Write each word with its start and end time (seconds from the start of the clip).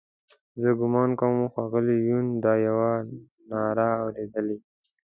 زه 0.61 0.69
ګومان 0.79 1.09
کوم 1.19 1.35
ښاغلي 1.53 1.97
یون 2.09 2.25
دا 2.43 2.53
یوه 2.67 2.91
ناره 3.49 3.89
اورېدلې. 4.01 4.57